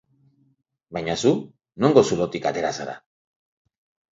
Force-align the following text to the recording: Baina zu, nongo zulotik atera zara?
Baina 0.97 1.17
zu, 1.25 1.33
nongo 1.85 2.05
zulotik 2.11 2.51
atera 2.53 2.73
zara? 2.81 2.97